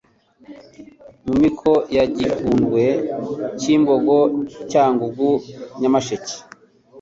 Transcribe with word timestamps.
Mu 1.25 1.33
miko 1.41 1.71
ya 1.95 2.05
Gihundwe 2.17 2.83
Cyimbogo 3.59 4.17
Cyangugu 4.71 5.29
Nyamsheke 5.79 6.35